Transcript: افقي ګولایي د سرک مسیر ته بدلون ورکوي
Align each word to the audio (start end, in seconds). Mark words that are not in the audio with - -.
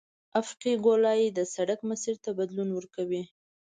افقي 0.41 0.73
ګولایي 0.85 1.27
د 1.37 1.39
سرک 1.53 1.79
مسیر 1.89 2.15
ته 2.23 2.29
بدلون 2.39 2.69
ورکوي 2.73 3.23